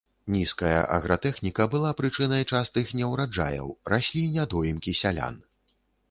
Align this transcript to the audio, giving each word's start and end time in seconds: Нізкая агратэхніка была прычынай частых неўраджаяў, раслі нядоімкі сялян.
Нізкая 0.33 0.77
агратэхніка 0.95 1.65
была 1.73 1.91
прычынай 1.99 2.47
частых 2.55 2.93
неўраджаяў, 2.99 3.67
раслі 3.95 4.23
нядоімкі 4.39 4.95
сялян. 5.01 5.37